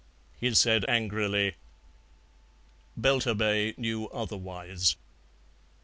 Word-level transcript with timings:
he 0.39 0.51
said 0.51 0.83
angrily. 0.89 1.53
Belturbet 2.97 3.77
knew 3.77 4.07
otherwise. 4.07 4.95